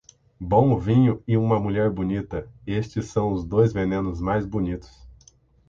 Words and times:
Bom 0.39 0.75
vinho 0.79 1.21
e 1.27 1.37
uma 1.37 1.59
mulher 1.59 1.91
bonita- 1.91 2.51
estes 2.65 3.05
são 3.05 3.31
os 3.31 3.45
dois 3.45 3.71
venenos 3.71 4.19
mais 4.19 4.47
bonitos. 4.47 5.07